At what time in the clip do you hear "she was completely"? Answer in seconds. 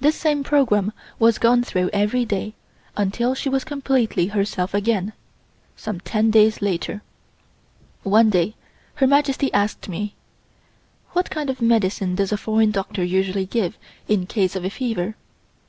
3.36-4.26